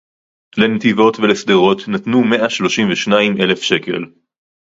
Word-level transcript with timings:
לנתיבות 0.57 1.19
ולשדרות 1.19 1.81
נתנו 1.87 2.23
מאה 2.23 2.49
שלושים 2.49 2.87
ושניים 2.91 3.37
אלף 3.41 3.61
שקל 3.61 4.05